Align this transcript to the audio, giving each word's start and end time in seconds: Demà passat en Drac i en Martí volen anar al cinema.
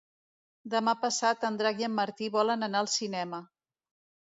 Demà 0.73 0.95
passat 1.01 1.45
en 1.51 1.59
Drac 1.61 1.85
i 1.85 1.87
en 1.89 1.95
Martí 1.99 2.33
volen 2.39 2.71
anar 2.71 2.83
al 2.87 2.93
cinema. 2.97 3.45